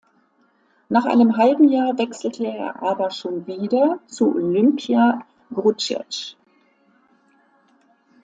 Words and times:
Nach 0.89 1.05
einem 1.05 1.37
halben 1.37 1.69
Jahr 1.69 1.95
wechselte 1.99 2.47
er 2.47 2.81
aber 2.81 3.11
schon 3.11 3.45
wieder 3.45 3.99
zu 4.07 4.33
Olimpia 4.33 5.21
Grudziądz. 5.53 6.35